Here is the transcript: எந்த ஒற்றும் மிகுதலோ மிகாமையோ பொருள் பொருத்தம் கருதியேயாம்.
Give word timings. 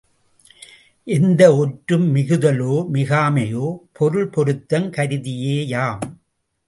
எந்த 1.07 1.41
ஒற்றும் 1.55 2.07
மிகுதலோ 2.15 2.87
மிகாமையோ 2.93 3.67
பொருள் 3.93 4.27
பொருத்தம் 4.27 4.91
கருதியேயாம். 4.91 6.01